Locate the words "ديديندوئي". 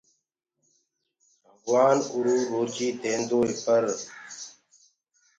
2.91-3.53